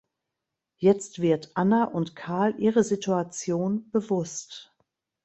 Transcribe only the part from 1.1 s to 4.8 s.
wird Anna und Karl ihre Situation bewusst.